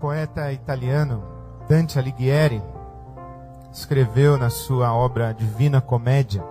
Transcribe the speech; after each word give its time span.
poeta 0.00 0.52
italiano 0.52 1.22
Dante 1.68 1.98
Alighieri 1.98 2.62
escreveu 3.72 4.38
na 4.38 4.50
sua 4.50 4.94
obra 4.94 5.32
Divina 5.32 5.80
Comédia 5.80 6.44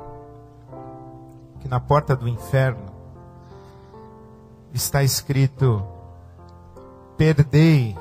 que 1.60 1.68
na 1.68 1.80
porta 1.80 2.16
do 2.16 2.28
inferno 2.28 2.92
está 4.74 5.04
escrito: 5.04 5.86
Perdei, 7.18 7.98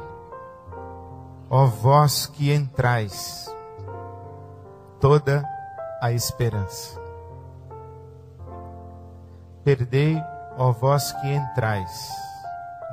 ó 1.49 1.67
vós 1.67 2.27
que 2.27 2.53
entrais, 2.53 3.53
toda 5.01 5.43
a 6.01 6.13
esperança. 6.13 7.01
Perdei, 9.65 10.23
ó 10.59 10.71
vós 10.71 11.13
que 11.13 11.33
entrais 11.33 12.09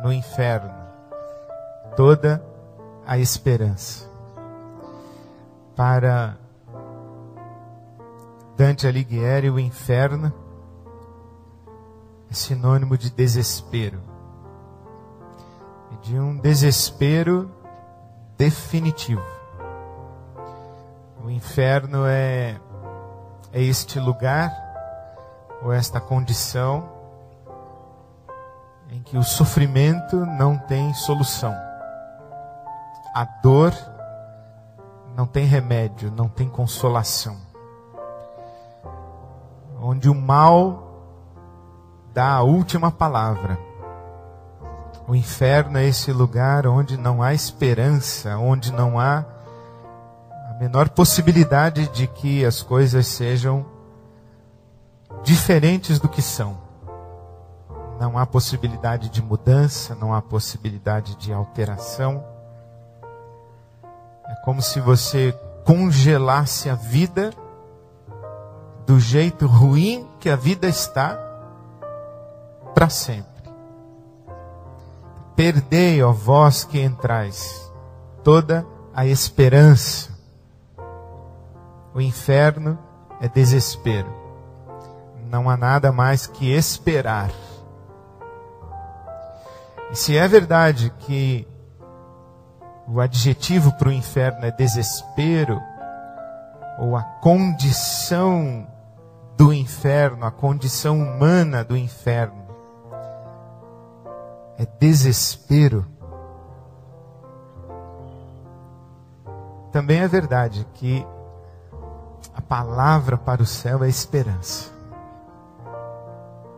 no 0.02 0.12
inferno, 0.12 0.83
toda 1.96 2.44
a 3.06 3.18
esperança. 3.18 4.10
Para 5.76 6.38
Dante 8.56 8.88
Alighieri, 8.88 9.50
o 9.50 9.60
inferno 9.60 10.32
é 12.30 12.34
sinônimo 12.34 12.98
de 12.98 13.10
desespero. 13.10 14.00
E 15.92 16.08
de 16.08 16.20
um 16.20 16.38
desespero 16.38 17.52
definitivo. 18.38 19.24
O 21.24 21.30
inferno 21.30 22.06
é, 22.06 22.60
é 23.52 23.62
este 23.62 24.00
lugar, 24.00 24.52
ou 25.64 25.72
esta 25.72 26.00
condição, 26.02 26.90
em 28.92 29.02
que 29.02 29.18
o 29.18 29.24
sofrimento 29.24 30.26
não 30.26 30.58
tem 30.58 30.94
solução. 30.94 31.56
A 33.14 33.26
dor 33.26 33.74
não 35.16 35.28
tem 35.28 35.46
remédio, 35.46 36.12
não 36.12 36.28
tem 36.28 36.50
consolação. 36.50 37.38
Onde 39.80 40.10
o 40.10 40.16
mal 40.16 40.84
dá 42.14 42.32
a 42.32 42.42
última 42.42 42.92
palavra. 42.92 43.60
O 45.08 45.14
inferno 45.14 45.78
é 45.78 45.86
esse 45.86 46.12
lugar 46.12 46.66
onde 46.66 46.98
não 46.98 47.22
há 47.22 47.34
esperança, 47.34 48.38
onde 48.38 48.72
não 48.72 48.98
há 49.00 49.26
a 50.50 50.54
menor 50.60 50.90
possibilidade 50.90 51.90
de 51.90 52.08
que 52.08 52.46
as 52.46 52.62
coisas 52.62 53.08
sejam 53.08 53.66
diferentes 55.24 56.00
do 56.00 56.08
que 56.08 56.22
são. 56.22 56.58
Não 58.00 58.18
há 58.18 58.26
possibilidade 58.26 59.10
de 59.10 59.22
mudança, 59.22 59.94
não 59.96 60.14
há 60.14 60.22
possibilidade 60.22 61.16
de 61.16 61.34
alteração. 61.34 62.33
É 64.34 64.36
como 64.38 64.64
se 64.64 64.80
você 64.80 65.32
congelasse 65.64 66.68
a 66.68 66.74
vida 66.74 67.32
do 68.84 69.00
jeito 69.00 69.46
ruim 69.46 70.10
que 70.20 70.28
a 70.28 70.36
vida 70.36 70.68
está 70.68 71.20
para 72.74 72.90
sempre. 72.90 73.32
Perdei, 75.36 76.02
ó 76.02 76.12
vós 76.12 76.64
que 76.64 76.82
entrais, 76.82 77.72
toda 78.24 78.66
a 78.92 79.06
esperança. 79.06 80.12
O 81.94 82.02
inferno 82.02 82.80
é 83.22 83.28
desespero. 83.28 84.12
Não 85.30 85.48
há 85.48 85.56
nada 85.56 85.92
mais 85.92 86.26
que 86.26 86.52
esperar. 86.52 87.30
E 89.92 89.96
se 89.96 90.18
é 90.18 90.28
verdade 90.28 90.92
que 90.98 91.48
o 92.88 93.00
adjetivo 93.00 93.72
para 93.74 93.90
o 93.90 93.92
inferno 93.92 94.46
é 94.46 94.52
desespero, 94.52 95.62
ou 96.80 96.96
a 96.96 97.04
condição 97.04 98.68
do 99.38 99.54
inferno, 99.54 100.26
a 100.26 100.32
condição 100.32 101.00
humana 101.00 101.64
do 101.64 101.78
inferno, 101.78 102.44
é 104.58 104.66
desespero. 104.80 105.86
Também 109.72 110.02
é 110.02 110.08
verdade 110.08 110.68
que 110.76 111.06
a 112.36 112.42
palavra 112.42 113.18
para 113.18 113.42
o 113.42 113.46
céu 113.46 113.84
é 113.84 113.90
esperança. 113.90 114.72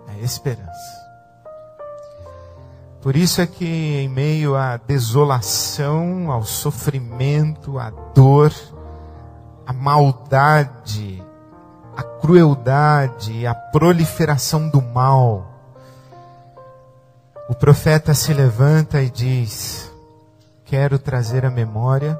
É 0.07 0.19
esperança. 0.19 1.04
Por 3.05 3.15
isso 3.15 3.39
é 3.39 3.45
que 3.45 3.63
em 3.63 4.09
meio 4.09 4.55
à 4.55 4.77
desolação, 4.77 6.31
ao 6.31 6.43
sofrimento, 6.43 7.77
à 7.77 7.91
dor, 7.91 8.51
à 9.63 9.71
maldade, 9.71 11.23
à 11.95 12.01
crueldade, 12.01 13.45
à 13.45 13.53
proliferação 13.53 14.67
do 14.69 14.81
mal, 14.81 15.45
o 17.47 17.53
profeta 17.53 18.11
se 18.15 18.33
levanta 18.33 18.99
e 19.03 19.11
diz: 19.11 19.93
Quero 20.63 20.97
trazer 20.97 21.45
à 21.45 21.51
memória 21.51 22.19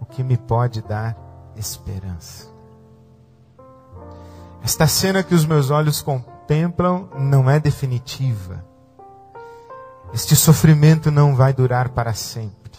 o 0.00 0.06
que 0.06 0.22
me 0.22 0.38
pode 0.38 0.80
dar 0.80 1.14
esperança. 1.54 2.48
Esta 4.64 4.86
cena 4.86 5.22
que 5.22 5.34
os 5.34 5.44
meus 5.44 5.70
olhos 5.70 6.00
contemplam 6.00 7.10
não 7.18 7.50
é 7.50 7.60
definitiva. 7.60 8.71
Este 10.12 10.36
sofrimento 10.36 11.10
não 11.10 11.34
vai 11.34 11.52
durar 11.52 11.88
para 11.90 12.12
sempre. 12.12 12.72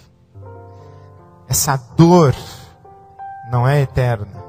Essa 1.48 1.78
dor 1.98 2.36
não 3.52 3.68
é 3.68 3.82
eterna. 3.82 4.44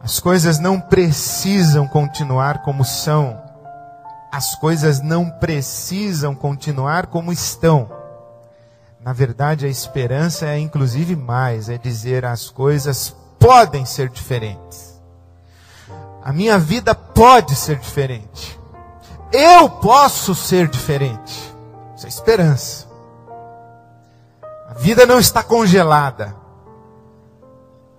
As 0.00 0.20
coisas 0.20 0.58
não 0.58 0.80
precisam 0.80 1.86
continuar 1.86 2.62
como 2.62 2.84
são 2.84 3.48
as 4.30 4.54
coisas 4.54 5.00
não 5.00 5.30
precisam 5.30 6.34
continuar 6.34 7.06
como 7.06 7.32
estão. 7.32 7.90
Na 9.00 9.12
verdade, 9.12 9.64
a 9.64 9.68
esperança 9.68 10.46
é 10.46 10.58
inclusive 10.58 11.16
mais, 11.16 11.68
é 11.68 11.78
dizer 11.78 12.24
as 12.24 12.50
coisas 12.50 13.16
podem 13.38 13.86
ser 13.86 14.08
diferentes. 14.10 15.00
A 16.22 16.32
minha 16.32 16.58
vida 16.58 16.94
pode 16.94 17.54
ser 17.54 17.78
diferente. 17.78 18.57
Eu 19.32 19.68
posso 19.68 20.34
ser 20.34 20.68
diferente. 20.68 21.54
Isso 21.96 22.06
é 22.06 22.08
esperança. 22.08 22.86
A 24.68 24.74
vida 24.74 25.06
não 25.06 25.18
está 25.18 25.42
congelada. 25.42 26.34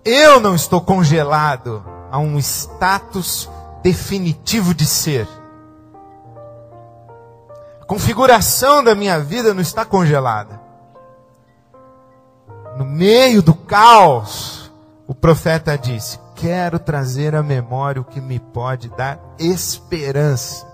Eu 0.04 0.40
não 0.40 0.54
estou 0.54 0.80
congelado 0.80 1.84
a 2.10 2.18
um 2.18 2.38
status 2.38 3.48
definitivo 3.82 4.74
de 4.74 4.86
ser 4.86 5.28
configuração 7.90 8.84
da 8.84 8.94
minha 8.94 9.18
vida 9.18 9.52
não 9.52 9.60
está 9.60 9.84
congelada. 9.84 10.60
No 12.76 12.84
meio 12.84 13.42
do 13.42 13.52
caos, 13.52 14.70
o 15.08 15.14
profeta 15.14 15.76
disse: 15.76 16.20
Quero 16.36 16.78
trazer 16.78 17.34
à 17.34 17.42
memória 17.42 18.00
o 18.00 18.04
que 18.04 18.20
me 18.20 18.38
pode 18.38 18.88
dar 18.90 19.18
esperança. 19.40 20.69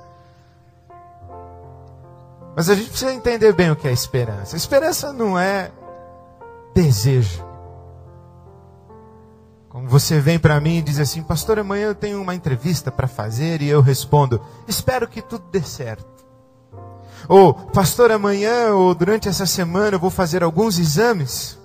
Mas 2.57 2.71
a 2.71 2.75
gente 2.75 2.89
precisa 2.89 3.13
entender 3.13 3.53
bem 3.53 3.71
o 3.71 3.77
que 3.77 3.87
é 3.87 3.93
esperança. 3.93 4.57
Esperança 4.57 5.13
não 5.13 5.39
é 5.39 5.71
desejo. 6.75 7.45
Como 9.69 9.87
você 9.87 10.19
vem 10.19 10.39
para 10.39 10.59
mim 10.59 10.79
e 10.79 10.83
diz 10.83 10.99
assim, 10.99 11.23
pastor, 11.23 11.59
amanhã 11.59 11.89
eu 11.89 11.95
tenho 11.95 12.19
uma 12.19 12.35
entrevista 12.35 12.91
para 12.91 13.07
fazer 13.07 13.61
e 13.61 13.69
eu 13.69 13.83
respondo, 13.83 14.41
espero 14.67 15.07
que 15.07 15.21
tudo 15.21 15.45
dê 15.53 15.61
certo. 15.61 16.25
Ou, 17.29 17.53
pastor, 17.53 18.11
amanhã 18.11 18.71
ou 18.71 18.95
durante 18.95 19.29
essa 19.29 19.45
semana 19.45 19.97
eu 19.97 20.01
vou 20.01 20.11
fazer 20.11 20.43
alguns 20.43 20.79
exames. 20.79 21.59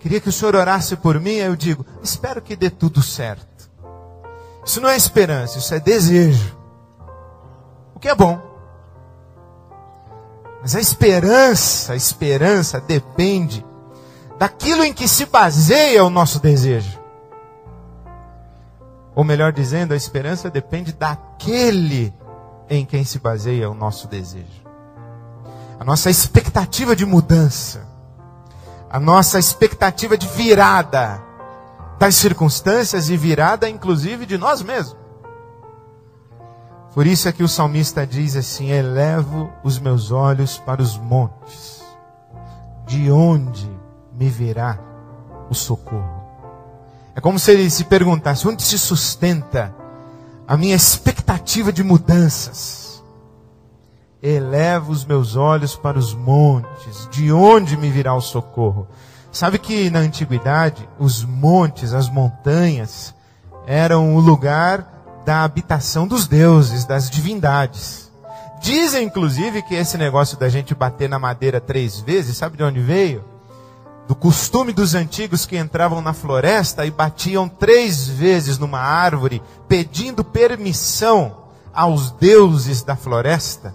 Queria 0.00 0.20
que 0.20 0.28
o 0.28 0.32
senhor 0.32 0.54
orasse 0.54 0.96
por 0.96 1.18
mim. 1.18 1.40
Aí 1.40 1.46
eu 1.46 1.56
digo, 1.56 1.86
espero 2.02 2.42
que 2.42 2.54
dê 2.54 2.68
tudo 2.68 3.02
certo. 3.02 3.70
Isso 4.62 4.82
não 4.82 4.90
é 4.90 4.96
esperança, 4.98 5.56
isso 5.56 5.74
é 5.74 5.80
desejo. 5.80 6.54
O 7.94 7.98
que 7.98 8.08
é 8.08 8.14
bom. 8.14 8.49
Mas 10.60 10.74
a 10.74 10.80
esperança, 10.80 11.92
a 11.92 11.96
esperança 11.96 12.80
depende 12.80 13.64
daquilo 14.38 14.84
em 14.84 14.92
que 14.92 15.08
se 15.08 15.26
baseia 15.26 16.04
o 16.04 16.10
nosso 16.10 16.40
desejo. 16.40 16.98
Ou 19.14 19.24
melhor 19.24 19.52
dizendo, 19.52 19.92
a 19.92 19.96
esperança 19.96 20.50
depende 20.50 20.92
daquele 20.92 22.14
em 22.68 22.84
quem 22.84 23.04
se 23.04 23.18
baseia 23.18 23.70
o 23.70 23.74
nosso 23.74 24.06
desejo 24.06 24.60
a 25.80 25.84
nossa 25.84 26.10
expectativa 26.10 26.94
de 26.94 27.06
mudança, 27.06 27.88
a 28.90 29.00
nossa 29.00 29.38
expectativa 29.38 30.14
de 30.14 30.28
virada 30.28 31.22
das 31.98 32.16
circunstâncias 32.16 33.08
e 33.08 33.16
virada, 33.16 33.66
inclusive, 33.66 34.26
de 34.26 34.36
nós 34.36 34.60
mesmos. 34.60 34.99
Por 36.92 37.06
isso 37.06 37.28
é 37.28 37.32
que 37.32 37.42
o 37.42 37.48
salmista 37.48 38.06
diz 38.06 38.34
assim: 38.36 38.70
Elevo 38.70 39.50
os 39.62 39.78
meus 39.78 40.10
olhos 40.10 40.58
para 40.58 40.82
os 40.82 40.96
montes. 40.98 41.80
de 42.86 43.10
onde 43.10 43.70
me 44.12 44.28
virá 44.28 44.78
o 45.48 45.54
socorro? 45.54 46.20
É 47.14 47.20
como 47.20 47.38
se 47.38 47.52
ele 47.52 47.70
se 47.70 47.84
perguntasse: 47.84 48.48
onde 48.48 48.62
se 48.62 48.78
sustenta 48.78 49.74
a 50.46 50.56
minha 50.56 50.74
expectativa 50.74 51.72
de 51.72 51.82
mudanças? 51.84 53.02
Elevo 54.22 54.92
os 54.92 55.04
meus 55.04 55.36
olhos 55.36 55.76
para 55.76 55.98
os 55.98 56.12
montes, 56.12 57.08
de 57.10 57.32
onde 57.32 57.76
me 57.76 57.88
virá 57.88 58.14
o 58.14 58.20
socorro? 58.20 58.86
Sabe 59.32 59.58
que 59.58 59.88
na 59.90 60.00
antiguidade, 60.00 60.88
os 60.98 61.24
montes, 61.24 61.94
as 61.94 62.10
montanhas, 62.10 63.14
eram 63.66 64.16
o 64.16 64.20
lugar 64.20 64.99
da 65.24 65.42
habitação 65.42 66.06
dos 66.06 66.26
deuses, 66.26 66.84
das 66.84 67.10
divindades. 67.10 68.10
Dizem, 68.60 69.06
inclusive, 69.06 69.62
que 69.62 69.74
esse 69.74 69.96
negócio 69.96 70.38
da 70.38 70.48
gente 70.48 70.74
bater 70.74 71.08
na 71.08 71.18
madeira 71.18 71.60
três 71.60 72.00
vezes, 72.00 72.36
sabe 72.36 72.56
de 72.56 72.62
onde 72.62 72.80
veio? 72.80 73.24
Do 74.06 74.14
costume 74.14 74.72
dos 74.72 74.94
antigos 74.94 75.46
que 75.46 75.56
entravam 75.56 76.02
na 76.02 76.12
floresta 76.12 76.84
e 76.84 76.90
batiam 76.90 77.48
três 77.48 78.08
vezes 78.08 78.58
numa 78.58 78.80
árvore, 78.80 79.42
pedindo 79.68 80.24
permissão 80.24 81.44
aos 81.72 82.10
deuses 82.10 82.82
da 82.82 82.96
floresta 82.96 83.74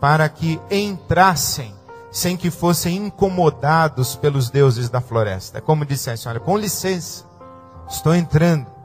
para 0.00 0.28
que 0.28 0.60
entrassem 0.70 1.74
sem 2.10 2.36
que 2.36 2.50
fossem 2.50 2.96
incomodados 2.96 4.16
pelos 4.16 4.48
deuses 4.48 4.88
da 4.88 5.00
floresta. 5.00 5.60
Como 5.60 5.84
dissessem: 5.84 6.30
olha, 6.30 6.40
com 6.40 6.56
licença, 6.56 7.24
estou 7.88 8.14
entrando. 8.14 8.75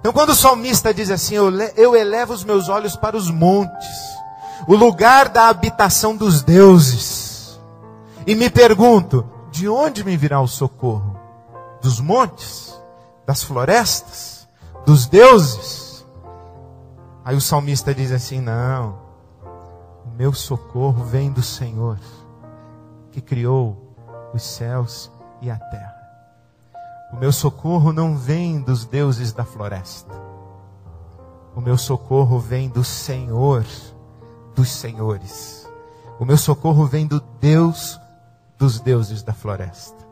Então, 0.00 0.12
quando 0.12 0.30
o 0.30 0.34
salmista 0.34 0.92
diz 0.92 1.10
assim: 1.10 1.34
eu 1.76 1.94
elevo 1.94 2.32
os 2.32 2.42
meus 2.42 2.68
olhos 2.68 2.96
para 2.96 3.16
os 3.16 3.30
montes 3.30 4.10
o 4.66 4.74
lugar 4.74 5.28
da 5.28 5.48
habitação 5.48 6.16
dos 6.16 6.42
deuses. 6.42 7.60
E 8.26 8.34
me 8.34 8.50
pergunto: 8.50 9.28
de 9.50 9.68
onde 9.68 10.04
me 10.04 10.16
virá 10.16 10.40
o 10.40 10.48
socorro? 10.48 11.18
Dos 11.80 12.00
montes? 12.00 12.78
Das 13.26 13.42
florestas? 13.42 14.48
Dos 14.84 15.06
deuses? 15.06 16.06
Aí 17.24 17.36
o 17.36 17.40
salmista 17.40 17.94
diz 17.94 18.12
assim: 18.12 18.40
não, 18.40 18.98
o 20.04 20.10
meu 20.16 20.32
socorro 20.32 21.04
vem 21.04 21.30
do 21.30 21.42
Senhor, 21.42 21.98
que 23.10 23.20
criou 23.20 23.94
os 24.32 24.42
céus 24.42 25.10
e 25.40 25.50
a 25.50 25.56
terra. 25.56 25.99
O 27.12 27.16
meu 27.16 27.32
socorro 27.32 27.92
não 27.92 28.16
vem 28.16 28.60
dos 28.60 28.84
deuses 28.84 29.32
da 29.32 29.44
floresta. 29.44 30.14
O 31.54 31.60
meu 31.60 31.76
socorro 31.76 32.38
vem 32.38 32.68
do 32.68 32.84
Senhor 32.84 33.64
dos 34.54 34.70
senhores. 34.70 35.68
O 36.18 36.24
meu 36.24 36.36
socorro 36.36 36.84
vem 36.84 37.06
do 37.06 37.20
Deus 37.40 37.98
dos 38.58 38.78
deuses 38.78 39.22
da 39.22 39.32
floresta. 39.32 40.06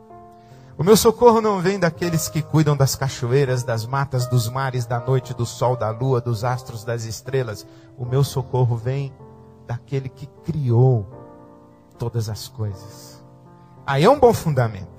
O 0.77 0.83
meu 0.83 0.97
socorro 0.97 1.41
não 1.41 1.59
vem 1.61 1.77
daqueles 1.77 2.29
que 2.29 2.41
cuidam 2.41 2.75
das 2.75 2.95
cachoeiras, 2.95 3.63
das 3.63 3.85
matas, 3.85 4.25
dos 4.27 4.49
mares, 4.49 4.85
da 4.85 4.99
noite, 4.99 5.33
do 5.33 5.45
sol, 5.45 5.75
da 5.75 5.91
lua, 5.91 6.21
dos 6.21 6.43
astros, 6.43 6.83
das 6.83 7.03
estrelas. 7.03 7.67
O 7.97 8.05
meu 8.05 8.23
socorro 8.23 8.75
vem 8.75 9.13
daquele 9.67 10.09
que 10.09 10.25
criou 10.43 11.05
todas 11.97 12.29
as 12.29 12.47
coisas. 12.47 13.23
Aí 13.85 14.05
é 14.05 14.09
um 14.09 14.19
bom 14.19 14.33
fundamento. 14.33 14.98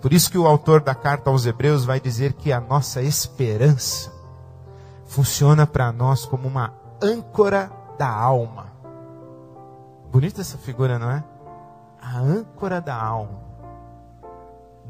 Por 0.00 0.14
isso 0.14 0.30
que 0.30 0.38
o 0.38 0.46
autor 0.46 0.80
da 0.80 0.94
carta 0.94 1.28
aos 1.28 1.44
Hebreus 1.44 1.84
vai 1.84 2.00
dizer 2.00 2.32
que 2.32 2.52
a 2.52 2.60
nossa 2.60 3.02
esperança 3.02 4.10
funciona 5.04 5.66
para 5.66 5.92
nós 5.92 6.24
como 6.24 6.48
uma 6.48 6.72
âncora 7.02 7.70
da 7.98 8.08
alma. 8.08 8.72
Bonita 10.10 10.40
essa 10.40 10.56
figura, 10.56 10.98
não 10.98 11.10
é? 11.10 11.22
A 12.00 12.18
âncora 12.18 12.80
da 12.80 12.94
alma. 12.94 13.42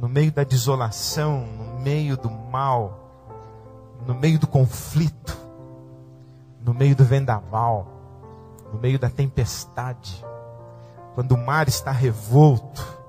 No 0.00 0.08
meio 0.08 0.30
da 0.30 0.44
desolação, 0.44 1.44
no 1.46 1.80
meio 1.80 2.16
do 2.16 2.30
mal, 2.30 3.00
no 4.06 4.14
meio 4.14 4.38
do 4.38 4.46
conflito, 4.46 5.36
no 6.62 6.72
meio 6.72 6.94
do 6.94 7.04
vendaval, 7.04 7.86
no 8.72 8.78
meio 8.78 8.98
da 8.98 9.10
tempestade, 9.10 10.24
quando 11.14 11.32
o 11.32 11.38
mar 11.38 11.68
está 11.68 11.90
revolto 11.90 12.99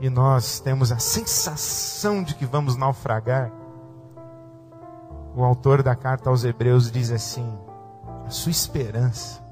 e 0.00 0.08
nós 0.08 0.60
temos 0.60 0.92
a 0.92 0.98
sensação 0.98 2.22
de 2.22 2.34
que 2.34 2.46
vamos 2.46 2.76
naufragar, 2.76 3.50
o 5.34 5.44
autor 5.44 5.82
da 5.82 5.94
carta 5.94 6.30
aos 6.30 6.44
Hebreus 6.44 6.90
diz 6.90 7.10
assim: 7.10 7.58
a 8.26 8.30
sua 8.30 8.50
esperança 8.50 9.42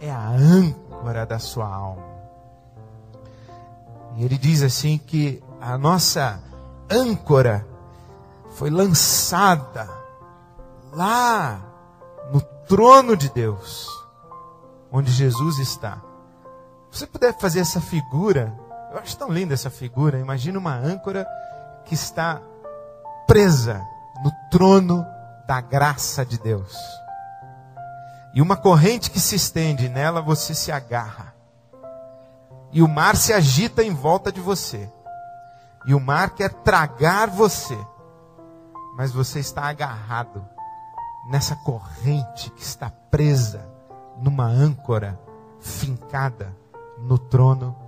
é 0.00 0.10
a 0.10 0.28
âncora 0.28 1.24
da 1.24 1.38
sua 1.38 1.66
alma. 1.66 2.04
E 4.16 4.24
ele 4.24 4.38
diz 4.38 4.62
assim 4.62 4.98
que 4.98 5.42
a 5.60 5.76
nossa 5.76 6.40
âncora 6.90 7.66
foi 8.50 8.70
lançada 8.70 9.88
lá 10.92 11.60
no 12.32 12.40
trono 12.66 13.16
de 13.16 13.28
Deus, 13.28 13.88
onde 14.90 15.10
Jesus 15.12 15.58
está. 15.58 16.02
Se 16.90 17.00
você 17.00 17.06
puder 17.06 17.38
fazer 17.38 17.60
essa 17.60 17.80
figura, 17.80 18.58
eu 18.96 19.02
acho 19.02 19.16
tão 19.18 19.30
linda 19.30 19.52
essa 19.52 19.68
figura. 19.68 20.18
Imagina 20.18 20.58
uma 20.58 20.74
âncora 20.74 21.26
que 21.84 21.94
está 21.94 22.40
presa 23.26 23.86
no 24.24 24.32
trono 24.50 25.04
da 25.46 25.60
graça 25.60 26.24
de 26.24 26.38
Deus. 26.38 26.74
E 28.34 28.40
uma 28.40 28.56
corrente 28.56 29.10
que 29.10 29.20
se 29.20 29.36
estende, 29.36 29.88
nela 29.88 30.22
você 30.22 30.54
se 30.54 30.72
agarra. 30.72 31.34
E 32.72 32.82
o 32.82 32.88
mar 32.88 33.16
se 33.16 33.32
agita 33.32 33.82
em 33.82 33.92
volta 33.92 34.32
de 34.32 34.40
você. 34.40 34.90
E 35.86 35.94
o 35.94 36.00
mar 36.00 36.30
quer 36.30 36.52
tragar 36.52 37.28
você. 37.28 37.78
Mas 38.96 39.12
você 39.12 39.40
está 39.40 39.64
agarrado 39.64 40.46
nessa 41.28 41.54
corrente 41.56 42.50
que 42.52 42.62
está 42.62 42.90
presa 43.10 43.68
numa 44.18 44.46
âncora 44.46 45.20
fincada 45.60 46.56
no 46.98 47.18
trono 47.18 47.85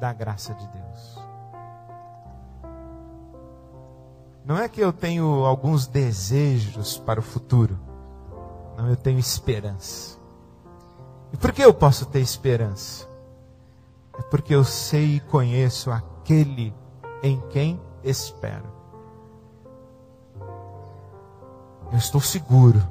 da 0.00 0.12
graça 0.12 0.54
de 0.54 0.66
Deus. 0.66 1.20
Não 4.44 4.56
é 4.56 4.68
que 4.68 4.80
eu 4.80 4.92
tenho 4.92 5.44
alguns 5.44 5.86
desejos 5.86 6.96
para 6.96 7.20
o 7.20 7.22
futuro. 7.22 7.78
Não, 8.76 8.88
eu 8.88 8.96
tenho 8.96 9.18
esperança. 9.18 10.18
E 11.32 11.36
por 11.36 11.52
que 11.52 11.62
eu 11.62 11.72
posso 11.72 12.06
ter 12.06 12.20
esperança? 12.20 13.06
É 14.18 14.22
porque 14.22 14.54
eu 14.54 14.64
sei 14.64 15.16
e 15.16 15.20
conheço 15.20 15.90
aquele 15.90 16.74
em 17.22 17.38
quem 17.50 17.80
espero. 18.02 18.72
Eu 21.92 21.98
estou 21.98 22.20
seguro. 22.20 22.82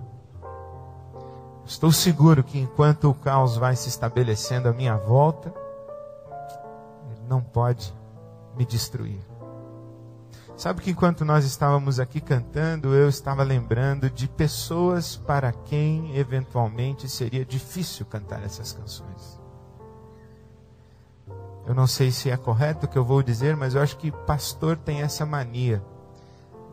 Estou 1.65 1.91
seguro 1.91 2.43
que 2.43 2.59
enquanto 2.59 3.09
o 3.09 3.13
caos 3.13 3.57
vai 3.57 3.75
se 3.75 3.89
estabelecendo 3.89 4.69
à 4.69 4.73
minha 4.73 4.95
volta, 4.95 5.53
não 7.29 7.41
pode 7.41 7.93
me 8.57 8.65
destruir. 8.65 9.19
Sabe 10.57 10.81
que 10.81 10.91
enquanto 10.91 11.23
nós 11.23 11.45
estávamos 11.45 12.01
aqui 12.01 12.19
cantando, 12.19 12.93
eu 12.93 13.07
estava 13.07 13.43
lembrando 13.43 14.09
de 14.09 14.27
pessoas 14.27 15.15
para 15.15 15.53
quem 15.53 16.17
eventualmente 16.17 17.07
seria 17.07 17.45
difícil 17.45 18.05
cantar 18.05 18.43
essas 18.43 18.73
canções. 18.73 19.39
Eu 21.65 21.73
não 21.73 21.87
sei 21.87 22.11
se 22.11 22.29
é 22.29 22.35
correto 22.35 22.87
o 22.87 22.89
que 22.89 22.97
eu 22.97 23.05
vou 23.05 23.23
dizer, 23.23 23.55
mas 23.55 23.75
eu 23.75 23.81
acho 23.81 23.95
que 23.95 24.11
pastor 24.11 24.75
tem 24.75 25.01
essa 25.01 25.25
mania 25.25 25.81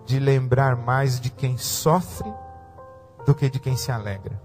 de 0.04 0.18
lembrar 0.18 0.74
mais 0.74 1.20
de 1.20 1.30
quem 1.30 1.56
sofre 1.58 2.32
do 3.24 3.34
que 3.34 3.50
de 3.50 3.60
quem 3.60 3.76
se 3.76 3.92
alegra. 3.92 4.40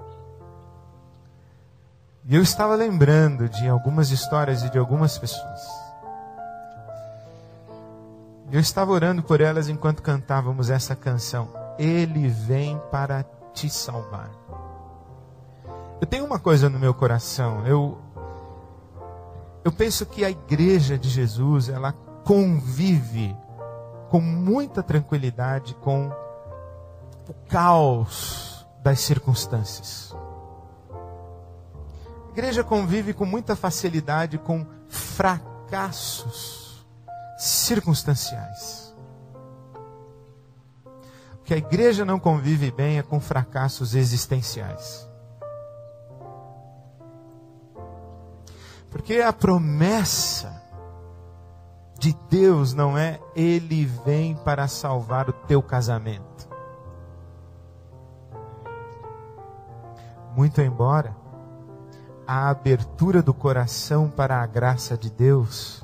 E 2.25 2.35
eu 2.35 2.41
estava 2.43 2.75
lembrando 2.75 3.49
de 3.49 3.67
algumas 3.67 4.11
histórias 4.11 4.61
e 4.61 4.69
de 4.69 4.77
algumas 4.77 5.17
pessoas 5.17 5.80
eu 8.51 8.59
estava 8.59 8.91
orando 8.91 9.23
por 9.23 9.39
elas 9.39 9.69
enquanto 9.69 10.03
cantávamos 10.03 10.69
essa 10.69 10.93
canção. 10.93 11.49
Ele 11.79 12.27
vem 12.27 12.77
para 12.91 13.23
te 13.53 13.69
salvar. 13.69 14.29
Eu 16.01 16.05
tenho 16.05 16.25
uma 16.25 16.37
coisa 16.37 16.69
no 16.69 16.77
meu 16.77 16.93
coração. 16.93 17.65
Eu 17.65 17.97
eu 19.63 19.71
penso 19.71 20.05
que 20.05 20.25
a 20.25 20.29
igreja 20.29 20.97
de 20.97 21.07
Jesus, 21.07 21.69
ela 21.69 21.93
convive 22.25 23.35
com 24.09 24.19
muita 24.19 24.81
tranquilidade 24.81 25.75
com 25.75 26.11
o 27.29 27.33
caos 27.47 28.65
das 28.83 28.99
circunstâncias. 28.99 30.15
A 32.27 32.31
igreja 32.31 32.63
convive 32.63 33.13
com 33.13 33.25
muita 33.25 33.55
facilidade 33.55 34.37
com 34.39 34.65
fracassos 34.89 36.60
circunstanciais. 37.41 38.95
O 41.35 41.43
que 41.43 41.53
a 41.53 41.57
igreja 41.57 42.05
não 42.05 42.19
convive 42.19 42.69
bem 42.71 42.99
é 42.99 43.03
com 43.03 43.19
fracassos 43.19 43.95
existenciais. 43.95 45.09
Porque 48.91 49.15
a 49.21 49.33
promessa 49.33 50.61
de 51.97 52.15
Deus 52.29 52.73
não 52.73 52.97
é 52.97 53.19
Ele 53.35 53.85
vem 53.85 54.35
para 54.35 54.67
salvar 54.67 55.29
o 55.29 55.33
teu 55.33 55.63
casamento. 55.63 56.47
Muito 60.35 60.61
embora 60.61 61.15
a 62.27 62.49
abertura 62.49 63.21
do 63.21 63.33
coração 63.33 64.09
para 64.09 64.41
a 64.41 64.45
graça 64.45 64.97
de 64.97 65.09
Deus, 65.09 65.83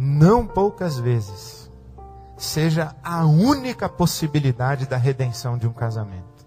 não 0.00 0.46
poucas 0.46 0.96
vezes, 0.96 1.68
seja 2.36 2.94
a 3.02 3.26
única 3.26 3.88
possibilidade 3.88 4.86
da 4.86 4.96
redenção 4.96 5.58
de 5.58 5.66
um 5.66 5.72
casamento. 5.72 6.46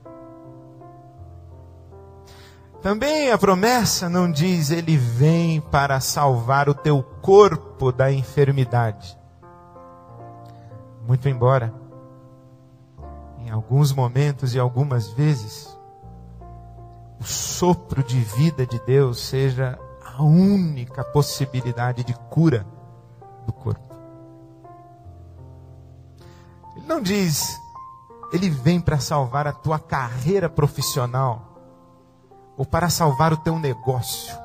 Também 2.81 3.29
a 3.29 3.37
promessa 3.37 4.09
não 4.09 4.31
diz 4.31 4.71
ele 4.71 4.95
vem 4.95 5.59
para 5.59 5.99
salvar 5.99 6.69
o 6.69 6.73
teu 6.73 7.03
corpo 7.03 7.91
da 7.91 8.09
enfermidade. 8.09 9.19
Muito 11.05 11.27
embora, 11.27 11.73
em 13.37 13.49
alguns 13.49 13.91
momentos 13.91 14.55
e 14.55 14.59
algumas 14.59 15.09
vezes, 15.09 15.77
o 17.19 17.23
sopro 17.25 18.01
de 18.01 18.17
vida 18.17 18.65
de 18.65 18.79
Deus 18.85 19.19
seja 19.19 19.77
a 20.05 20.23
única 20.23 21.03
possibilidade 21.03 22.05
de 22.05 22.13
cura 22.29 22.65
corpo. 23.51 23.81
Ele 26.75 26.85
não 26.85 27.01
diz, 27.01 27.59
ele 28.31 28.49
vem 28.49 28.79
para 28.79 28.99
salvar 28.99 29.47
a 29.47 29.53
tua 29.53 29.79
carreira 29.79 30.49
profissional, 30.49 31.47
ou 32.57 32.65
para 32.65 32.89
salvar 32.89 33.33
o 33.33 33.37
teu 33.37 33.59
negócio, 33.59 34.37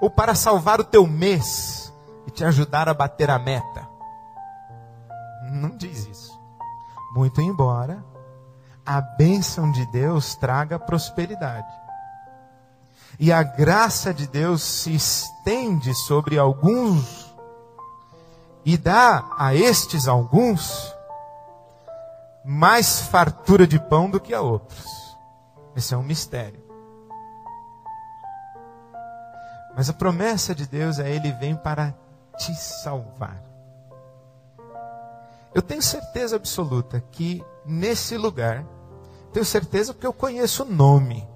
ou 0.00 0.10
para 0.10 0.34
salvar 0.34 0.80
o 0.80 0.84
teu 0.84 1.06
mês 1.06 1.92
e 2.26 2.30
te 2.30 2.44
ajudar 2.44 2.88
a 2.88 2.94
bater 2.94 3.30
a 3.30 3.38
meta. 3.38 3.88
Não 5.50 5.76
diz 5.76 6.06
isso. 6.06 6.38
Muito 7.14 7.40
embora 7.40 8.04
a 8.84 9.00
bênção 9.00 9.70
de 9.72 9.84
Deus 9.86 10.36
traga 10.36 10.78
prosperidade. 10.78 11.66
E 13.18 13.32
a 13.32 13.42
graça 13.42 14.12
de 14.12 14.26
Deus 14.26 14.62
se 14.62 14.94
estende 14.94 15.94
sobre 15.94 16.38
alguns 16.38 17.25
e 18.66 18.76
dá 18.76 19.24
a 19.38 19.54
estes 19.54 20.08
alguns 20.08 20.92
mais 22.44 22.98
fartura 22.98 23.64
de 23.64 23.78
pão 23.78 24.10
do 24.10 24.18
que 24.18 24.34
a 24.34 24.40
outros. 24.40 25.16
Esse 25.76 25.94
é 25.94 25.96
um 25.96 26.02
mistério. 26.02 26.60
Mas 29.76 29.88
a 29.88 29.92
promessa 29.92 30.52
de 30.52 30.66
Deus 30.66 30.98
é: 30.98 31.08
Ele 31.08 31.30
vem 31.34 31.54
para 31.54 31.94
te 32.36 32.52
salvar. 32.56 33.40
Eu 35.54 35.62
tenho 35.62 35.80
certeza 35.80 36.34
absoluta 36.34 37.00
que 37.12 37.44
nesse 37.64 38.16
lugar 38.16 38.66
tenho 39.32 39.44
certeza 39.44 39.94
porque 39.94 40.06
eu 40.06 40.12
conheço 40.12 40.64
o 40.64 40.68
nome 40.68 41.26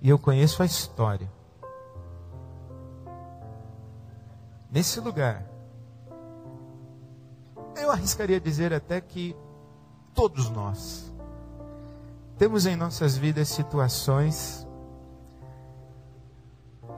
e 0.00 0.08
eu 0.08 0.18
conheço 0.20 0.62
a 0.62 0.66
história. 0.66 1.28
Nesse 4.70 5.00
lugar, 5.00 5.49
eu 7.76 7.90
arriscaria 7.90 8.40
dizer 8.40 8.72
até 8.72 9.00
que 9.00 9.36
todos 10.14 10.50
nós 10.50 11.12
temos 12.36 12.64
em 12.66 12.74
nossas 12.74 13.16
vidas 13.16 13.48
situações 13.48 14.66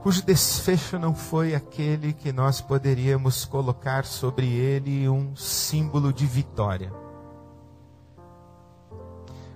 cujo 0.03 0.21
desfecho 0.21 0.99
não 0.99 1.15
foi 1.15 1.55
aquele 1.55 2.11
que 2.11 2.33
nós 2.33 2.59
poderíamos 2.59 3.45
colocar 3.45 4.03
sobre 4.03 4.47
ele 4.47 5.07
um 5.07 5.33
símbolo 5.33 6.11
de 6.11 6.25
vitória. 6.25 6.91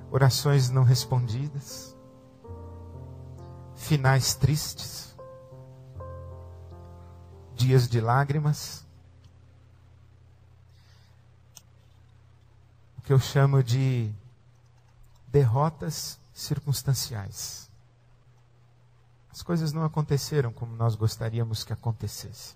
Orações 0.09 0.69
não 0.69 0.83
respondidas, 0.83 1.93
finais 3.75 4.35
tristes, 4.35 5.17
dias 7.53 7.89
de 7.89 7.99
lágrimas, 7.99 8.86
que 13.07 13.13
eu 13.13 13.19
chamo 13.21 13.63
de 13.63 14.11
derrotas 15.29 16.19
circunstanciais. 16.33 17.69
As 19.31 19.41
coisas 19.41 19.71
não 19.71 19.85
aconteceram 19.85 20.51
como 20.51 20.75
nós 20.75 20.93
gostaríamos 20.93 21.63
que 21.63 21.71
acontecesse. 21.71 22.53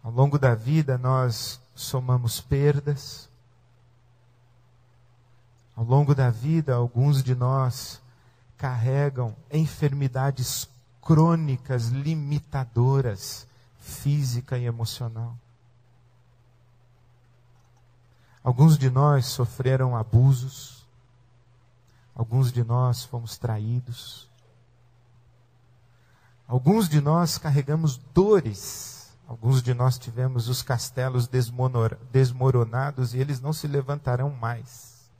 Ao 0.00 0.12
longo 0.12 0.38
da 0.38 0.54
vida, 0.54 0.96
nós 0.96 1.60
somamos 1.74 2.40
perdas, 2.40 3.28
ao 5.74 5.82
longo 5.82 6.14
da 6.14 6.30
vida, 6.30 6.76
alguns 6.76 7.20
de 7.20 7.34
nós 7.34 8.00
carregam 8.56 9.34
enfermidades 9.50 10.68
crônicas 11.02 11.88
limitadoras, 11.88 13.44
física 13.80 14.56
e 14.56 14.66
emocional. 14.66 15.36
Alguns 18.48 18.78
de 18.78 18.88
nós 18.88 19.26
sofreram 19.26 19.94
abusos, 19.94 20.86
alguns 22.14 22.50
de 22.50 22.64
nós 22.64 23.04
fomos 23.04 23.36
traídos, 23.36 24.26
alguns 26.46 26.88
de 26.88 26.98
nós 26.98 27.36
carregamos 27.36 27.98
dores, 28.14 29.14
alguns 29.26 29.62
de 29.62 29.74
nós 29.74 29.98
tivemos 29.98 30.48
os 30.48 30.62
castelos 30.62 31.28
desmoronados 32.10 33.12
e 33.12 33.18
eles 33.18 33.38
não 33.38 33.52
se 33.52 33.66
levantarão 33.66 34.30
mais. 34.30 35.10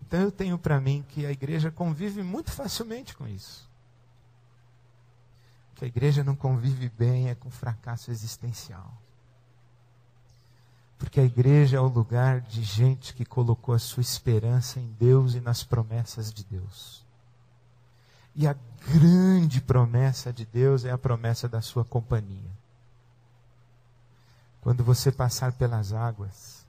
Então 0.00 0.18
eu 0.18 0.32
tenho 0.32 0.58
para 0.58 0.80
mim 0.80 1.04
que 1.08 1.24
a 1.24 1.30
igreja 1.30 1.70
convive 1.70 2.24
muito 2.24 2.50
facilmente 2.50 3.16
com 3.16 3.28
isso. 3.28 3.70
Que 5.76 5.84
a 5.84 5.88
igreja 5.88 6.24
não 6.24 6.34
convive 6.34 6.88
bem 6.88 7.28
é 7.28 7.36
com 7.36 7.50
fracasso 7.50 8.10
existencial. 8.10 9.05
Porque 10.98 11.20
a 11.20 11.24
igreja 11.24 11.76
é 11.76 11.80
o 11.80 11.88
lugar 11.88 12.40
de 12.40 12.62
gente 12.62 13.14
que 13.14 13.24
colocou 13.24 13.74
a 13.74 13.78
sua 13.78 14.00
esperança 14.00 14.80
em 14.80 14.94
Deus 14.98 15.34
e 15.34 15.40
nas 15.40 15.62
promessas 15.62 16.32
de 16.32 16.44
Deus. 16.44 17.04
E 18.34 18.46
a 18.46 18.54
grande 18.92 19.60
promessa 19.60 20.32
de 20.32 20.44
Deus 20.44 20.84
é 20.84 20.90
a 20.90 20.98
promessa 20.98 21.48
da 21.48 21.60
sua 21.60 21.84
companhia. 21.84 22.50
Quando 24.60 24.82
você 24.82 25.12
passar 25.12 25.52
pelas 25.52 25.92
águas, 25.92 26.66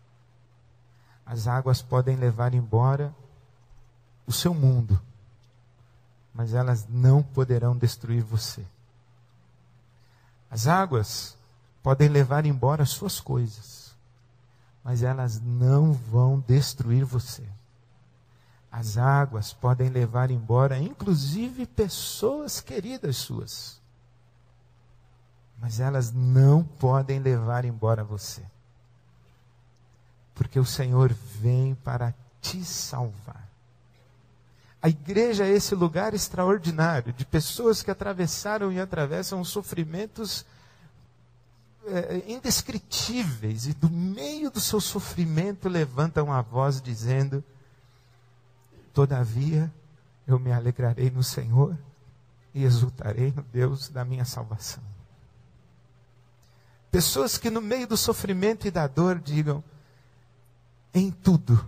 as 1.25 1.47
águas 1.47 1.81
podem 1.81 2.15
levar 2.15 2.53
embora 2.53 3.13
o 4.25 4.31
seu 4.31 4.53
mundo, 4.53 5.01
mas 6.33 6.53
elas 6.53 6.87
não 6.87 7.23
poderão 7.23 7.75
destruir 7.75 8.23
você. 8.23 8.65
As 10.49 10.67
águas 10.67 11.35
podem 11.83 12.07
levar 12.07 12.45
embora 12.45 12.85
suas 12.85 13.19
coisas, 13.19 13.86
mas 14.83 15.03
elas 15.03 15.41
não 15.41 15.93
vão 15.93 16.39
destruir 16.39 17.03
você. 17.03 17.43
As 18.71 18.97
águas 18.97 19.53
podem 19.53 19.89
levar 19.89 20.29
embora, 20.29 20.77
inclusive, 20.77 21.65
pessoas 21.65 22.61
queridas 22.61 23.17
suas, 23.17 23.81
mas 25.59 25.79
elas 25.79 26.11
não 26.11 26.63
podem 26.63 27.19
levar 27.19 27.65
embora 27.65 28.03
você, 28.03 28.43
porque 30.35 30.59
o 30.59 30.65
Senhor 30.65 31.11
vem 31.11 31.73
para 31.75 32.13
te 32.41 32.63
salvar. 32.63 33.47
A 34.81 34.89
igreja 34.89 35.45
é 35.45 35.49
esse 35.49 35.73
lugar 35.73 36.13
extraordinário 36.13 37.11
de 37.11 37.25
pessoas 37.25 37.81
que 37.81 37.89
atravessaram 37.89 38.71
e 38.71 38.79
atravessam 38.79 39.43
sofrimentos 39.43 40.45
é, 41.87 42.23
indescritíveis 42.27 43.67
e 43.67 43.73
do 43.73 43.89
meio 43.89 44.49
do 44.51 44.59
seu 44.59 44.79
sofrimento 44.79 45.69
levantam 45.69 46.31
a 46.31 46.41
voz 46.41 46.81
dizendo: 46.81 47.43
Todavia 48.93 49.73
eu 50.27 50.39
me 50.39 50.51
alegrarei 50.51 51.09
no 51.09 51.23
Senhor 51.23 51.77
e 52.53 52.63
exultarei 52.63 53.31
no 53.35 53.43
Deus 53.43 53.89
da 53.89 54.03
minha 54.03 54.25
salvação. 54.25 54.83
Pessoas 56.91 57.37
que 57.37 57.49
no 57.49 57.61
meio 57.61 57.87
do 57.87 57.97
sofrimento 57.97 58.67
e 58.67 58.71
da 58.71 58.87
dor 58.87 59.19
digam: 59.19 59.63
Em 60.93 61.11
tudo 61.11 61.65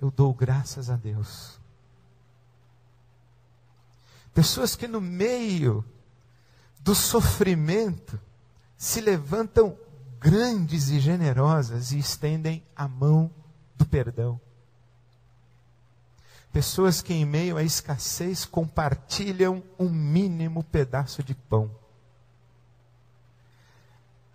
eu 0.00 0.10
dou 0.10 0.34
graças 0.34 0.90
a 0.90 0.96
Deus 0.96 1.62
Pessoas 4.34 4.74
que 4.74 4.88
no 4.88 5.00
meio 5.00 5.84
do 6.80 6.94
sofrimento 6.94 8.18
se 8.82 9.00
levantam 9.00 9.78
grandes 10.18 10.88
e 10.88 10.98
generosas 10.98 11.92
e 11.92 12.00
estendem 12.00 12.66
a 12.74 12.88
mão 12.88 13.30
do 13.76 13.86
perdão. 13.86 14.40
Pessoas 16.52 17.00
que 17.00 17.14
em 17.14 17.24
meio 17.24 17.56
à 17.56 17.62
escassez 17.62 18.44
compartilham 18.44 19.62
um 19.78 19.88
mínimo 19.88 20.64
pedaço 20.64 21.22
de 21.22 21.32
pão. 21.32 21.70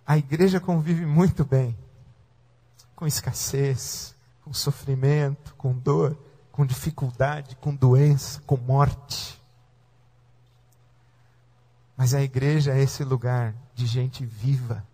A 0.06 0.16
igreja 0.16 0.58
convive 0.58 1.04
muito 1.04 1.44
bem 1.44 1.76
com 2.96 3.06
escassez, 3.06 4.14
com 4.42 4.54
sofrimento, 4.54 5.54
com 5.56 5.74
dor, 5.74 6.16
com 6.50 6.64
dificuldade, 6.64 7.54
com 7.56 7.74
doença, 7.74 8.40
com 8.46 8.56
morte. 8.56 9.38
Mas 11.94 12.14
a 12.14 12.22
igreja 12.22 12.72
é 12.72 12.80
esse 12.80 13.04
lugar 13.04 13.54
de 13.78 13.86
gente 13.86 14.26
viva, 14.26 14.84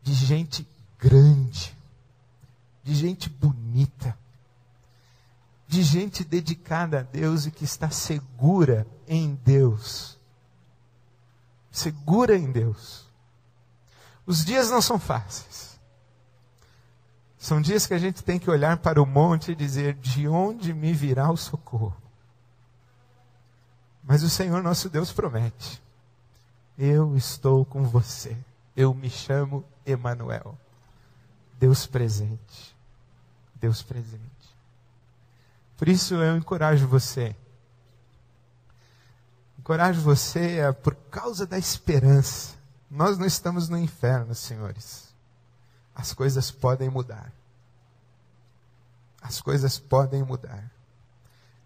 de 0.00 0.14
gente 0.14 0.64
grande, 1.00 1.76
de 2.84 2.94
gente 2.94 3.28
bonita, 3.28 4.16
de 5.66 5.82
gente 5.82 6.22
dedicada 6.22 7.00
a 7.00 7.02
Deus 7.02 7.44
e 7.44 7.50
que 7.50 7.64
está 7.64 7.90
segura 7.90 8.86
em 9.08 9.34
Deus. 9.44 10.16
Segura 11.72 12.36
em 12.36 12.52
Deus. 12.52 13.04
Os 14.24 14.44
dias 14.44 14.70
não 14.70 14.80
são 14.80 14.96
fáceis. 14.96 15.76
São 17.36 17.60
dias 17.60 17.84
que 17.84 17.94
a 17.94 17.98
gente 17.98 18.22
tem 18.22 18.38
que 18.38 18.48
olhar 18.48 18.76
para 18.76 19.02
o 19.02 19.06
monte 19.06 19.50
e 19.50 19.56
dizer: 19.56 19.94
de 19.94 20.28
onde 20.28 20.72
me 20.72 20.92
virá 20.92 21.32
o 21.32 21.36
socorro? 21.36 21.96
Mas 24.04 24.22
o 24.22 24.30
Senhor 24.30 24.62
nosso 24.62 24.88
Deus 24.88 25.10
promete: 25.10 25.82
eu 26.78 27.16
estou 27.16 27.64
com 27.64 27.84
você. 27.84 28.36
Eu 28.76 28.92
me 28.92 29.08
chamo 29.08 29.64
Emanuel. 29.84 30.58
Deus 31.58 31.86
presente. 31.86 32.76
Deus 33.54 33.82
presente. 33.82 34.20
Por 35.76 35.88
isso 35.88 36.14
eu 36.14 36.36
encorajo 36.36 36.86
você. 36.86 37.34
Encorajo 39.58 40.00
você 40.00 40.60
a, 40.60 40.72
por 40.72 40.94
causa 41.10 41.46
da 41.46 41.58
esperança. 41.58 42.54
Nós 42.90 43.18
não 43.18 43.26
estamos 43.26 43.68
no 43.68 43.78
inferno, 43.78 44.34
senhores. 44.34 45.08
As 45.94 46.12
coisas 46.12 46.50
podem 46.50 46.88
mudar. 46.88 47.32
As 49.20 49.40
coisas 49.40 49.78
podem 49.78 50.22
mudar. 50.22 50.70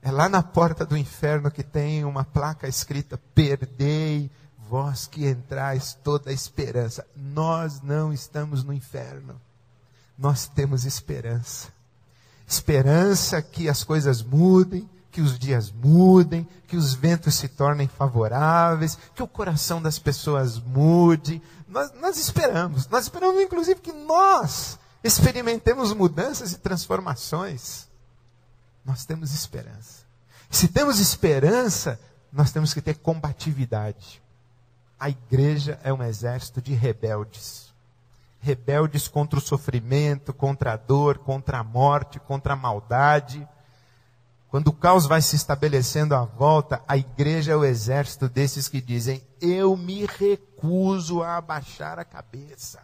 É 0.00 0.10
lá 0.10 0.28
na 0.28 0.42
porta 0.42 0.86
do 0.86 0.96
inferno 0.96 1.50
que 1.50 1.62
tem 1.62 2.04
uma 2.04 2.24
placa 2.24 2.66
escrita: 2.66 3.18
Perdei 3.34 4.30
vós 4.70 5.08
que 5.08 5.26
entrais 5.26 5.98
toda 6.04 6.30
a 6.30 6.32
esperança. 6.32 7.04
Nós 7.16 7.82
não 7.82 8.12
estamos 8.12 8.62
no 8.62 8.72
inferno. 8.72 9.40
Nós 10.16 10.46
temos 10.46 10.84
esperança. 10.84 11.68
Esperança 12.46 13.42
que 13.42 13.68
as 13.68 13.82
coisas 13.82 14.22
mudem, 14.22 14.88
que 15.10 15.20
os 15.20 15.36
dias 15.36 15.72
mudem, 15.72 16.46
que 16.68 16.76
os 16.76 16.94
ventos 16.94 17.34
se 17.34 17.48
tornem 17.48 17.88
favoráveis, 17.88 18.96
que 19.12 19.22
o 19.22 19.26
coração 19.26 19.82
das 19.82 19.98
pessoas 19.98 20.56
mude. 20.56 21.42
Nós, 21.66 21.92
nós 22.00 22.16
esperamos. 22.16 22.86
Nós 22.86 23.04
esperamos, 23.04 23.42
inclusive, 23.42 23.80
que 23.80 23.92
nós 23.92 24.78
experimentemos 25.02 25.92
mudanças 25.92 26.52
e 26.52 26.58
transformações. 26.58 27.88
Nós 28.84 29.04
temos 29.04 29.34
esperança. 29.34 30.04
Se 30.48 30.68
temos 30.68 31.00
esperança, 31.00 31.98
nós 32.32 32.52
temos 32.52 32.72
que 32.72 32.80
ter 32.80 32.98
combatividade. 32.98 34.22
A 35.00 35.08
igreja 35.08 35.80
é 35.82 35.90
um 35.90 36.02
exército 36.02 36.60
de 36.60 36.74
rebeldes. 36.74 37.72
Rebeldes 38.38 39.08
contra 39.08 39.38
o 39.38 39.42
sofrimento, 39.42 40.34
contra 40.34 40.74
a 40.74 40.76
dor, 40.76 41.18
contra 41.18 41.58
a 41.58 41.64
morte, 41.64 42.20
contra 42.20 42.52
a 42.52 42.56
maldade. 42.56 43.48
Quando 44.50 44.68
o 44.68 44.72
caos 44.74 45.06
vai 45.06 45.22
se 45.22 45.36
estabelecendo 45.36 46.14
à 46.14 46.24
volta, 46.24 46.82
a 46.86 46.98
igreja 46.98 47.52
é 47.52 47.56
o 47.56 47.64
exército 47.64 48.28
desses 48.28 48.68
que 48.68 48.80
dizem: 48.80 49.22
Eu 49.40 49.74
me 49.74 50.04
recuso 50.04 51.22
a 51.22 51.38
abaixar 51.38 51.98
a 51.98 52.04
cabeça. 52.04 52.80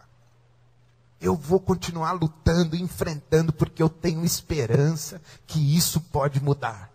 Eu 1.21 1.35
vou 1.35 1.59
continuar 1.59 2.13
lutando, 2.13 2.75
enfrentando, 2.75 3.53
porque 3.53 3.81
eu 3.81 3.89
tenho 3.89 4.25
esperança 4.25 5.21
que 5.45 5.75
isso 5.75 6.01
pode 6.01 6.41
mudar. 6.41 6.89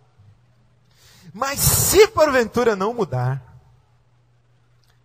Mas 1.33 1.59
se 1.59 2.07
porventura 2.09 2.75
não 2.75 2.93
mudar, 2.93 3.52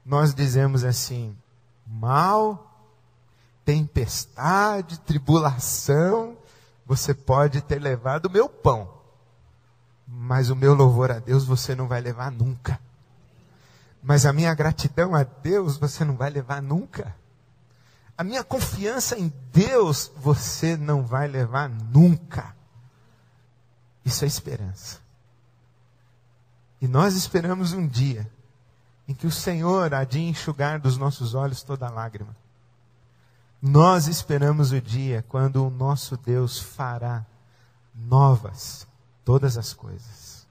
nós 0.09 0.35
dizemos 0.35 0.85
assim: 0.85 1.37
mal, 1.87 2.83
tempestade, 3.63 4.99
tribulação, 5.01 6.37
você 6.87 7.13
pode 7.13 7.61
ter 7.61 7.79
levado 7.79 8.25
o 8.25 8.31
meu 8.31 8.49
pão, 8.49 8.91
mas 10.07 10.49
o 10.49 10.57
meu 10.57 10.73
louvor 10.73 11.11
a 11.11 11.19
Deus 11.19 11.45
você 11.45 11.75
não 11.75 11.87
vai 11.87 12.01
levar 12.01 12.33
nunca. 12.33 12.81
Mas 14.03 14.25
a 14.25 14.33
minha 14.33 14.55
gratidão 14.55 15.15
a 15.15 15.25
Deus 15.25 15.77
você 15.77 16.07
não 16.07 16.17
vai 16.17 16.31
levar 16.31 16.63
nunca. 16.63 17.15
A 18.17 18.25
minha 18.25 18.43
confiança 18.43 19.19
em 19.19 19.31
Deus 19.53 20.11
você 20.17 20.75
não 20.75 21.05
vai 21.05 21.29
levar 21.29 21.69
nunca. 21.69 22.57
Isso 24.07 24.25
é 24.25 24.27
esperança. 24.27 25.01
E 26.81 26.89
nós 26.89 27.15
esperamos 27.15 27.75
um 27.75 27.87
dia 27.87 28.27
em 29.09 29.15
que 29.15 29.27
o 29.27 29.33
Senhor 29.33 29.95
há 29.95 30.05
de 30.05 30.21
enxugar 30.21 30.79
dos 30.79 30.99
nossos 30.99 31.35
olhos 31.35 31.63
toda 31.63 31.89
lágrima. 31.89 32.37
Nós 33.61 34.07
esperamos 34.07 34.71
o 34.71 34.81
dia 34.81 35.25
quando 35.27 35.67
o 35.67 35.71
nosso 35.71 36.17
Deus 36.17 36.61
fará 36.61 37.27
novas 37.95 38.87
todas 39.25 39.57
as 39.57 39.73
coisas. 39.73 40.47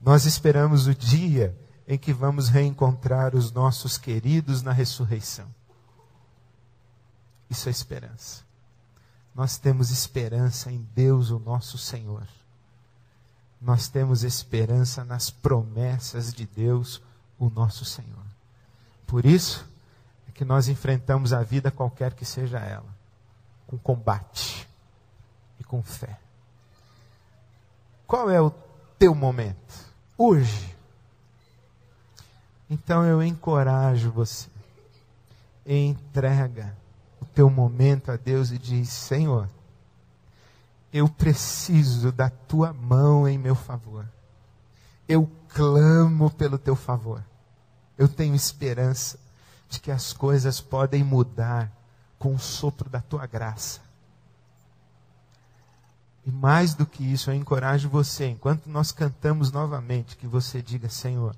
Nós 0.00 0.24
esperamos 0.24 0.86
o 0.86 0.94
dia 0.94 1.56
em 1.86 1.98
que 1.98 2.12
vamos 2.12 2.48
reencontrar 2.48 3.36
os 3.36 3.52
nossos 3.52 3.98
queridos 3.98 4.62
na 4.62 4.72
ressurreição. 4.72 5.46
Isso 7.50 7.68
é 7.68 7.72
esperança. 7.72 8.42
Nós 9.34 9.58
temos 9.58 9.90
esperança 9.90 10.72
em 10.72 10.86
Deus, 10.94 11.30
o 11.30 11.38
nosso 11.38 11.76
Senhor. 11.76 12.26
Nós 13.60 13.88
temos 13.88 14.24
esperança 14.24 15.04
nas 15.04 15.30
promessas 15.30 16.32
de 16.32 16.46
Deus, 16.46 17.02
o 17.40 17.48
nosso 17.48 17.84
Senhor. 17.84 18.24
Por 19.06 19.24
isso 19.24 19.66
é 20.28 20.30
que 20.30 20.44
nós 20.44 20.68
enfrentamos 20.68 21.32
a 21.32 21.42
vida 21.42 21.70
qualquer 21.70 22.14
que 22.14 22.24
seja 22.24 22.58
ela, 22.58 22.94
com 23.66 23.78
combate 23.78 24.68
e 25.58 25.64
com 25.64 25.82
fé. 25.82 26.20
Qual 28.06 28.30
é 28.30 28.40
o 28.40 28.50
teu 28.98 29.14
momento? 29.14 29.86
Hoje. 30.18 30.76
Então 32.68 33.04
eu 33.04 33.22
encorajo 33.22 34.12
você. 34.12 34.48
Entrega 35.66 36.76
o 37.20 37.24
teu 37.24 37.48
momento 37.48 38.12
a 38.12 38.16
Deus 38.16 38.50
e 38.50 38.58
diz: 38.58 38.90
Senhor, 38.90 39.48
eu 40.92 41.08
preciso 41.08 42.12
da 42.12 42.28
tua 42.28 42.72
mão 42.72 43.28
em 43.28 43.38
meu 43.38 43.54
favor. 43.54 44.06
Eu 45.08 45.30
clamo 45.48 46.30
pelo 46.30 46.58
teu 46.58 46.76
favor. 46.76 47.24
Eu 48.00 48.08
tenho 48.08 48.34
esperança 48.34 49.18
de 49.68 49.78
que 49.78 49.90
as 49.90 50.14
coisas 50.14 50.58
podem 50.58 51.04
mudar 51.04 51.70
com 52.18 52.34
o 52.34 52.38
sopro 52.38 52.88
da 52.88 53.02
tua 53.02 53.26
graça. 53.26 53.82
E 56.24 56.30
mais 56.30 56.72
do 56.72 56.86
que 56.86 57.04
isso, 57.04 57.30
eu 57.30 57.34
encorajo 57.34 57.90
você, 57.90 58.26
enquanto 58.26 58.70
nós 58.70 58.90
cantamos 58.90 59.52
novamente, 59.52 60.16
que 60.16 60.26
você 60.26 60.62
diga: 60.62 60.88
Senhor, 60.88 61.36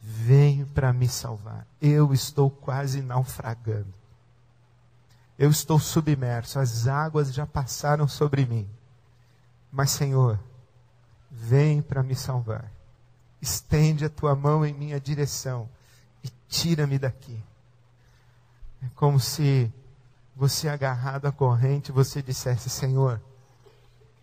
venho 0.00 0.64
para 0.68 0.92
me 0.92 1.08
salvar. 1.08 1.66
Eu 1.82 2.14
estou 2.14 2.48
quase 2.48 3.02
naufragando. 3.02 3.92
Eu 5.36 5.50
estou 5.50 5.80
submerso, 5.80 6.60
as 6.60 6.86
águas 6.86 7.34
já 7.34 7.48
passaram 7.48 8.06
sobre 8.06 8.46
mim. 8.46 8.70
Mas, 9.72 9.90
Senhor, 9.90 10.38
vem 11.28 11.82
para 11.82 12.00
me 12.00 12.14
salvar. 12.14 12.70
Estende 13.42 14.04
a 14.04 14.08
tua 14.08 14.36
mão 14.36 14.64
em 14.64 14.72
minha 14.72 15.00
direção 15.00 15.68
e 16.24 16.30
tira-me 16.48 16.98
daqui. 16.98 17.40
É 18.82 18.86
como 18.94 19.20
se 19.20 19.72
você 20.34 20.68
agarrado 20.68 21.26
à 21.26 21.32
corrente, 21.32 21.92
você 21.92 22.22
dissesse, 22.22 22.70
Senhor, 22.70 23.20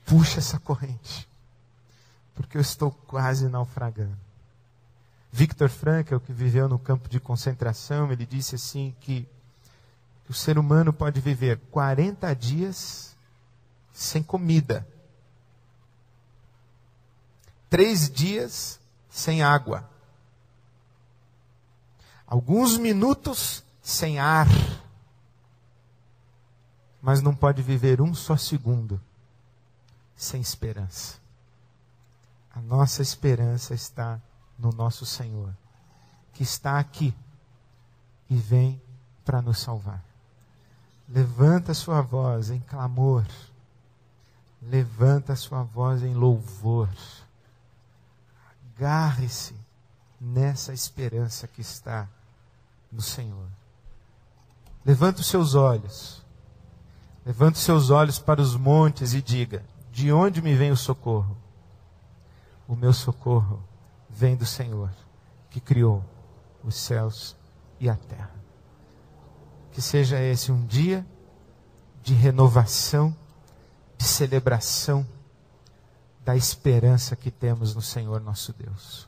puxa 0.06 0.40
essa 0.40 0.60
corrente, 0.60 1.28
porque 2.34 2.58
eu 2.58 2.62
estou 2.62 2.92
quase 2.92 3.48
naufragando. 3.48 4.18
Victor 5.32 5.70
Frankl, 5.70 6.18
que 6.18 6.34
viveu 6.34 6.68
no 6.68 6.80
campo 6.80 7.08
de 7.08 7.20
concentração, 7.20 8.12
ele 8.12 8.26
disse 8.26 8.56
assim 8.56 8.96
que 9.00 9.28
o 10.30 10.34
ser 10.34 10.58
humano 10.58 10.92
pode 10.92 11.22
viver 11.22 11.60
40 11.72 12.34
dias 12.34 13.16
sem 13.94 14.24
comida, 14.24 14.88
três 17.70 18.10
dias 18.10 18.80
sem 19.10 19.44
água, 19.44 19.90
alguns 22.28 22.78
minutos 22.78 23.64
sem 23.82 24.20
ar, 24.20 24.48
mas 27.02 27.22
não 27.22 27.34
pode 27.34 27.62
viver 27.62 28.02
um 28.02 28.14
só 28.14 28.36
segundo 28.36 29.02
sem 30.16 30.42
esperança. 30.42 31.18
A 32.54 32.62
nossa 32.62 33.02
esperança 33.02 33.74
está 33.74 34.20
no 34.60 34.72
nosso 34.72 35.06
Senhor, 35.06 35.56
que 36.34 36.44
está 36.44 36.78
aqui 36.78 37.16
e 38.30 38.36
vem 38.36 38.82
para 39.24 39.42
nos 39.42 39.60
salvar. 39.60 40.04
Levanta 41.08 41.74
sua 41.74 42.02
voz 42.02 42.50
em 42.50 42.60
clamor. 42.60 43.26
Levanta 44.62 45.36
sua 45.36 45.64
voz 45.64 46.04
em 46.04 46.14
louvor. 46.14 46.90
Agarre-se 48.76 49.56
nessa 50.20 50.74
esperança 50.74 51.48
que 51.48 51.62
está 51.62 52.10
no 52.98 53.04
Senhor. 53.04 53.48
Levanta 54.84 55.22
os 55.22 55.28
seus 55.28 55.54
olhos. 55.54 56.26
Levanta 57.24 57.58
os 57.58 57.64
seus 57.64 57.92
olhos 57.92 58.18
para 58.18 58.42
os 58.42 58.56
montes 58.56 59.14
e 59.14 59.22
diga: 59.22 59.64
De 59.92 60.12
onde 60.12 60.42
me 60.42 60.56
vem 60.56 60.72
o 60.72 60.78
socorro? 60.78 61.38
O 62.68 62.76
meu 62.76 62.92
socorro 62.92 63.64
vem 64.10 64.36
do 64.36 64.46
Senhor, 64.46 64.90
que 65.52 65.60
criou 65.60 66.04
os 66.64 66.76
céus 66.76 67.36
e 67.80 67.88
a 67.88 67.96
terra. 67.96 68.36
Que 69.72 69.82
seja 69.82 70.20
esse 70.20 70.52
um 70.52 70.66
dia 70.66 71.06
de 72.02 72.16
renovação, 72.16 73.16
de 73.96 74.06
celebração 74.06 75.06
da 76.26 76.36
esperança 76.36 77.16
que 77.16 77.30
temos 77.30 77.76
no 77.76 77.82
Senhor 77.82 78.20
nosso 78.20 78.52
Deus. 78.54 79.08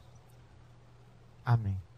Amém. 1.44 1.89